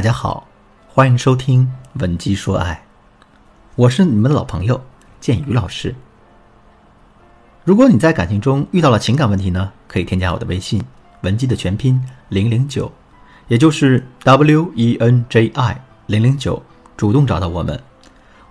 [0.00, 0.48] 大家好，
[0.88, 2.82] 欢迎收听《文姬说爱》，
[3.76, 4.82] 我是你们的老朋友
[5.20, 5.94] 建宇老师。
[7.64, 10.82] 如果你在感情中遇到了情感问题呢，可以添加我的微信
[11.20, 12.90] “文姬”的全拼零零九，
[13.48, 16.62] 也就是 W E N J I 零零九，
[16.96, 17.78] 主动找到我们，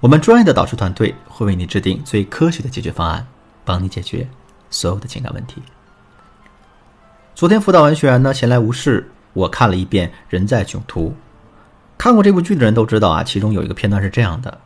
[0.00, 3.26] 我们专业的导师团队会为你制定最科学的解决方案，
[3.64, 4.28] 帮你解决
[4.68, 5.62] 所有的情感问题。
[7.34, 11.08] 昨天辅导完学员呢，闲来无事，我看了一遍《人在囧途》。
[11.98, 14.56] 看过这部剧的人都知道啊，其中有一个片段是这样的：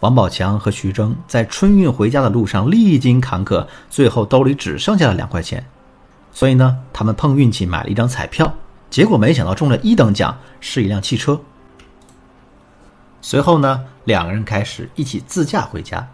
[0.00, 5.64] 王宝强和徐峥在春运回家的路上历经坎坷，最后兜里只剩下了两块钱，
[6.32, 8.52] 所以呢，他们碰运气买了一张彩票，
[8.88, 11.38] 结果没想到中了一等奖，是一辆汽车。
[13.20, 16.08] 随后呢，两个人开始一起自驾回家。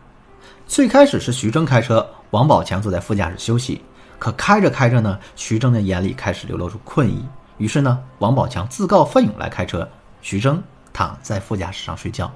[0.67, 3.81] 最开始是徐峥开车，王宝强坐在副驾驶休息。
[4.19, 7.25] 可开着开着呢，徐峥的眼里开始流露出困意。
[7.59, 9.89] 于是呢，王宝强自告奋勇来开车，
[10.25, 10.63] 徐峥
[10.95, 12.33] 躺在副驾驶上睡觉。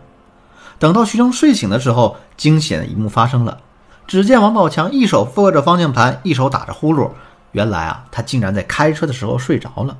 [0.79, 3.63] 等到徐峥睡醒的时候，惊险的一幕发生了。
[4.07, 7.11] 只见王宝强一手扶着方向盘，一手打着呼噜。
[7.53, 9.97] 原来啊，他竟然在开车的时候睡着了。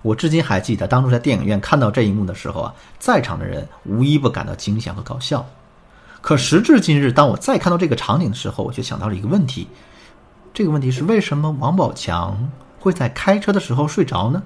[0.00, 5.44] 我至今还记得当初在电影院看到这一幕的时候啊，在场的人无一不感到惊险和搞笑。
[6.22, 9.68] 可时至今日，当我再看到这个场景的时候，我就想到了一个问题。
[10.54, 12.50] 这个问题是为什么王宝强
[12.80, 14.42] 会在开车的时候睡着呢？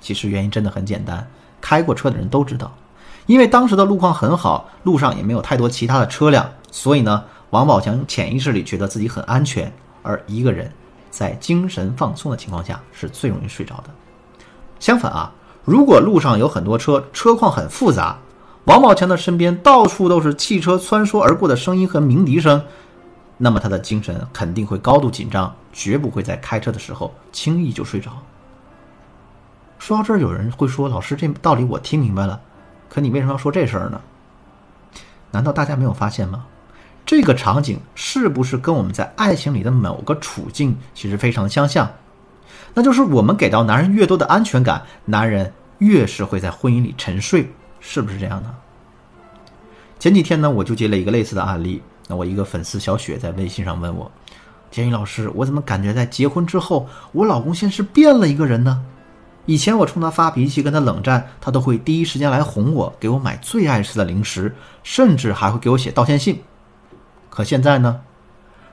[0.00, 1.26] 其实原因真的很简单，
[1.60, 2.72] 开过车的人都知道，
[3.26, 9.72] 因为当时的路况很好，路上也没有太多其他的车辆，所以呢，王宝强潜意识里觉得自己很安全。
[10.02, 10.72] 而一个人
[11.10, 13.90] 在精神放松的情况下是最容易睡着的。
[14.80, 15.30] 相反啊，
[15.64, 18.16] 如果路上有很多车，车况很复杂，
[18.64, 22.62] 王宝强的身边到处都是汽车穿梭而过的声音和鸣笛声。
[23.36, 28.12] 那么他的精神肯定会高度紧张，绝不会在开车的时候轻易就睡着。
[29.78, 32.40] 说到这儿，有人会说：“老师，这道理我听明白了，
[32.88, 34.00] 可你为什么要说这事儿呢？”
[35.30, 36.44] 难道大家没有发现吗？
[37.06, 41.90] 这个场景是不是跟我们在爱情里的某个处境其实非常相像？
[42.74, 47.50] 那就是我们给到男人越多的安全感，男人越是会在婚姻里沉睡，
[47.80, 48.54] 是不是这样呢？
[49.98, 51.82] 前几天呢，我就接了一个类似的案例。
[52.06, 54.10] 那我一个粉丝小雪在微信上问我
[54.70, 58.82] ：“建宇老师，我怎么感觉在结婚之后，我老公先是变了一个人呢？
[59.48, 66.38] 以前我冲他发脾气，跟他冷战，他都会第一时间来哄我，给我买最爱吃的零食，甚至还会给我写道歉信。
[67.30, 67.98] 可现在呢，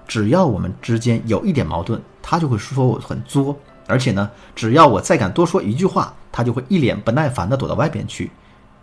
[0.05, 8.29] 只要我们之间有一点矛盾，他就会说我很作，而且呢，只要我再敢多说一句话，他就会一脸不耐烦地躲到外边去。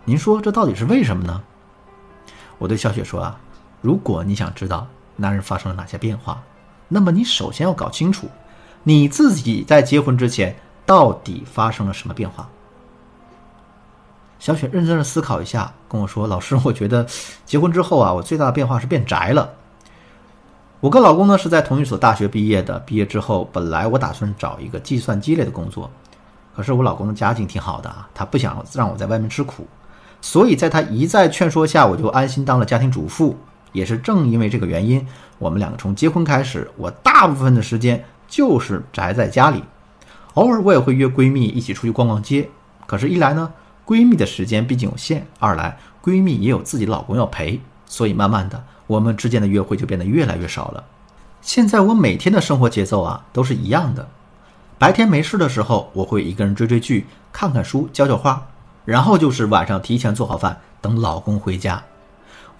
[0.06, 1.42] 您说这到底是为什么呢？”
[2.56, 3.38] 我对小雪说啊。
[3.82, 4.86] 如果你想知道
[5.16, 6.42] 男人发生了哪些变化，
[6.88, 8.30] 那么你首先要搞清楚，
[8.82, 12.48] 你自己在结婚之前到底发生了什么变化。
[14.38, 17.06] 小雪认真的思考一下，跟我说：“老师， 我觉得
[17.46, 19.50] 结婚之后啊，我最大的变化是变宅了。
[20.80, 25.88] 我跟老公呢是在同一所大学毕业的，毕业之后本来我打算找一个计算机类的工作，
[26.56, 29.66] 可是我老公的家境挺好的啊，他不想让我在外面吃苦，
[30.20, 33.36] 所以在他一再劝说下，我就安心当了家庭主妇。”
[33.72, 35.06] 也是正因为这个原因，
[35.38, 39.64] 我们两个从结婚开始，我大部分的时间就是宅在家里，
[40.34, 42.48] 偶尔我也会约闺蜜一起出去逛逛街。
[42.86, 43.52] 可是，一来呢，
[43.86, 50.84] 闺蜜的时间毕竟有限；二来，闺蜜也有自己老公要陪，所以慢慢的，我们之间的约会就变得越来越少了。
[51.40, 54.06] 现在我每天的生活节奏啊都是一样的，
[54.78, 58.46] 白天没事的时候，我会一个人追追剧、看看书、浇浇花，
[58.84, 61.82] 然后就是晚上提前做好饭，等老公回家。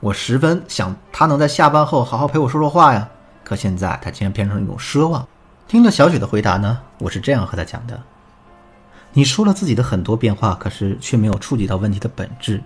[0.01, 3.09] 我十分想他能在下班后好好陪我说说话呀，
[3.45, 5.27] 可现在他竟然变成了一种奢望。
[5.69, 7.99] 听了小雪的回答呢，我是这样和她讲的：
[9.15, 12.63] 你说了自己的很多变化，可是却没有触及到问题的本质。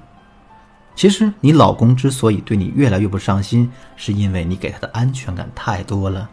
[0.96, 6.28] 其实你老公之所以对你越来越不上心，是因为你给他的安全感太多了。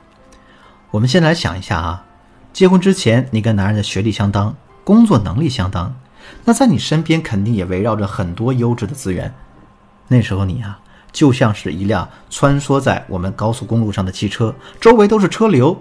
[0.89, 2.05] 我们先来想一下啊，
[2.51, 5.93] 结婚之前你跟男人的学历相当，工作能力相当，
[6.43, 9.31] 那在你身边肯定也围绕着很多优质的资源。
[10.07, 10.79] 那时候你啊。
[11.11, 14.51] 就像是一辆穿梭在我们高速公路上的汽车，
[14.81, 15.79] 周围都是车流，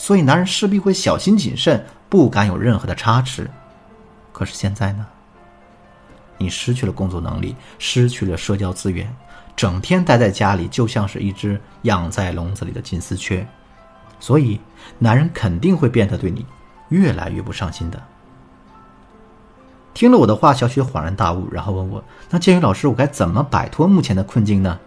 [0.00, 3.50] 所以男人势必会小心谨慎，不敢有任何的差池。
[4.32, 5.06] 可是现在呢？
[6.38, 9.14] 你失去了工作能力，失去了社交资源，
[9.54, 13.46] 整天待在家里，就像是一只养在笼子里的金丝雀，
[14.18, 14.58] 所以
[14.98, 16.46] 男人肯定会变得对你
[16.88, 18.02] 越来越不上心的。
[19.92, 24.80] 听了我的话，小雪恍然大悟，然后问我：“那建宇老师，我该怎么摆脱目前的困境呢？”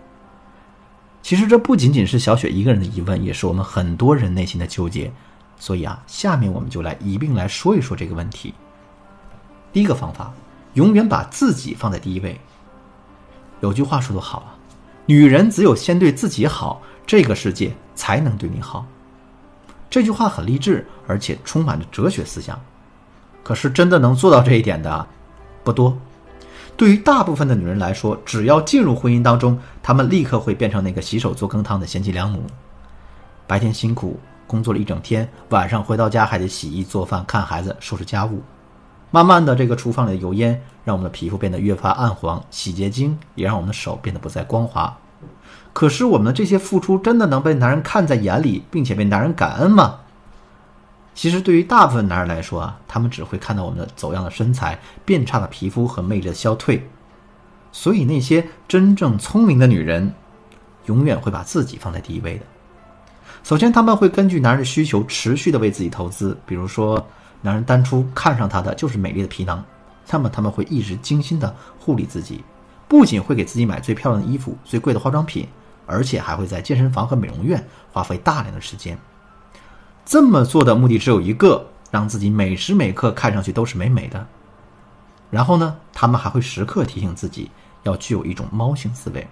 [1.23, 5.11] 其实这不仅仅是小雪一个人的疑问，也是我们很多人内心的纠结。
[5.57, 8.53] 所以啊，下面我们就来一并来说一说这个问题。
[9.71, 10.33] 第一个方法，
[10.73, 12.37] 永远把自己放在第一位。
[13.61, 14.53] 有句话说得好啊，
[15.05, 18.85] 女人只有先对自己好，这个世界才能对你好。
[19.89, 22.59] 这句话很励志，而且充满着哲学思想。
[23.41, 25.07] 可是真的能做到这一点的
[25.63, 25.97] 不多。
[26.75, 32.43] 对于大部分的女人来说，只要进入婚姻当中，她们立刻会变成那个洗手做羹汤的贤妻良母。
[33.45, 38.41] 白天辛苦工作了一整天，晚上回到家还得洗衣做饭、看孩子、收拾家务。
[39.11, 44.97] 慢慢的，这个厨房里的油烟让我们的皮肤变得越发暗黄，洗洁精也让我们的手变得不再光滑。
[45.71, 49.99] 可是，我们的这些付出真的能被男人看在眼里，并且被男人感恩吗？
[51.15, 56.87] 其实，对于大部分男人来说啊，他们只会看到我们的走样的身材、变差的皮肤和魅力的消退。
[57.71, 60.13] 所以，那些真正聪明的女人，
[60.85, 62.45] 永远会把自己放在第一位的。
[63.43, 66.37] 首先，他们会根据男人的需求，持续的为自己投资。
[66.45, 67.05] 比如说，
[67.41, 69.63] 男人当初看上她的就是美丽的皮囊，
[70.09, 72.43] 那么他们会一直精心的护理自己，
[72.87, 75.47] 不仅会给自己买最漂亮的衣服、最贵的化妆品，
[75.85, 78.97] 而且还会在健身房和美容院花费大量的时间。
[80.05, 84.27] 这么做的目的只有一个，让自己每时每刻看上去都是美美的。
[85.29, 87.49] 然后呢，他们还会时刻提醒自己
[87.83, 89.27] 要具有一种猫性思维。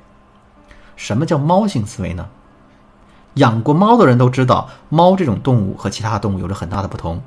[0.96, 2.28] 什么叫猫性思维呢？
[3.36, 7.22] 养过猫的人都知道，猫这种动物和其他动物有着很大的不同。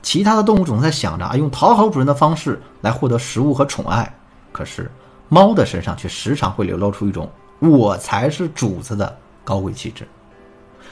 [0.00, 4.14] 其他的动物总在想着啊，用讨好主人的方式来获得食物和宠爱，
[4.52, 4.90] 可是
[5.28, 7.28] 猫的身上却时常会流露出一种
[7.58, 10.06] “我才是主子”的高贵气质。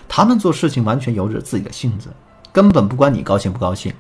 [0.09, 2.11] 他们做事情完全由着自己的性子，
[2.53, 3.93] 根本不管你高兴不高兴。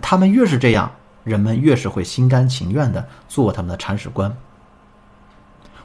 [0.00, 0.90] 他们越是这样，
[1.22, 4.34] 人们越是会心甘情愿的做他们的铲屎官。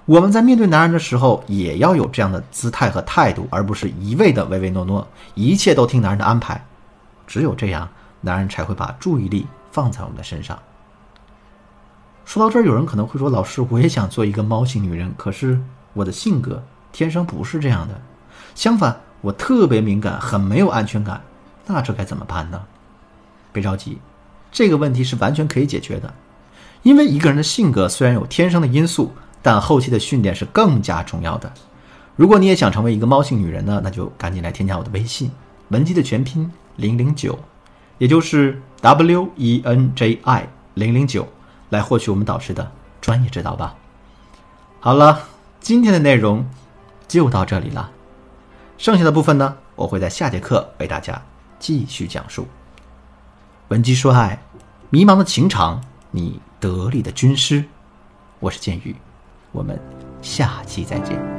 [0.06, 6.66] 我们在面对男人的时候，也要有这样的姿态和态度，而不是一味的唯唯诺诺，一切都听男人的安排。
[7.28, 7.90] 只有这样，
[8.22, 10.58] 男人才会把注意力放在我们的身上。
[12.24, 15.62] 说到这儿，有人可能会说：“老师，我也想做一个猫型女人，可是
[15.92, 16.64] 我的性格
[16.94, 18.00] 天生不是这样的。
[18.56, 21.22] 相反。”我特别敏感，很没有安全感，
[21.66, 22.62] 那这该怎么办呢？
[23.52, 23.98] 别着急，
[24.52, 26.14] 这个问题是完全可以解决的。
[26.84, 29.12] 因为一个人的性格虽然有天生的因素，
[29.42, 31.52] 但后期的训练是更加重要的。
[32.16, 35.32] 如果你也想成为一个猫性女人呢，那就赶紧来添加我的微信
[35.70, 37.38] “文姬”的全拼零零九，
[37.98, 41.28] 也就是 W E N J I 零零九，
[41.70, 42.72] 来获取我们导师的
[43.02, 43.76] 专业指导吧。
[44.80, 45.24] 好了，
[45.60, 46.46] 今天的内容
[47.08, 47.92] 就到这里了。
[48.78, 51.20] 剩下的部分呢，我会在下节课为大家
[51.60, 52.48] 继续讲述。
[53.70, 54.40] 闻鸡说爱，
[54.90, 55.82] 迷茫的情场，
[56.12, 57.66] 你得力的军师，
[58.40, 58.96] 我是剑宇，
[59.52, 59.80] 我们
[60.22, 61.37] 下期再见。